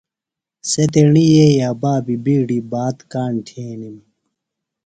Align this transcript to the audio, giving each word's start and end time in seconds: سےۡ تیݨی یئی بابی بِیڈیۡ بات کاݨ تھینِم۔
سےۡ 0.69 0.89
تیݨی 0.93 1.25
یئی 1.37 1.57
بابی 1.81 2.15
بِیڈیۡ 2.23 2.65
بات 2.71 2.97
کاݨ 3.11 3.33
تھینِم۔ 3.47 3.97